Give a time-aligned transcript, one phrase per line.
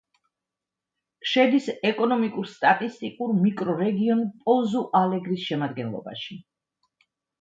[1.31, 6.41] შედის ეკონომიკურ-სტატისტიკურ მიკრორეგიონ პოზუ-ალეგრის შემადგენლობაში.